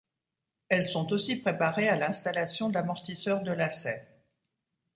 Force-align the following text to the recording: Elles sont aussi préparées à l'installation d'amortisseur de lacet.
Elles 0.69 0.87
sont 0.87 1.13
aussi 1.13 1.35
préparées 1.35 1.87
à 1.87 1.95
l'installation 1.95 2.71
d'amortisseur 2.71 3.43
de 3.43 3.51
lacet. 3.51 4.07